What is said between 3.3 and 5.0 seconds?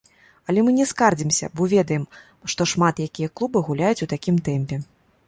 клубы гуляюць у такім тэмпе.